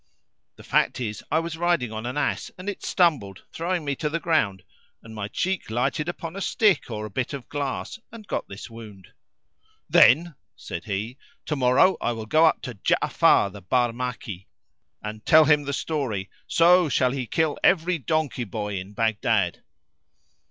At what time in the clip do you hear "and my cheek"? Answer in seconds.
5.03-5.69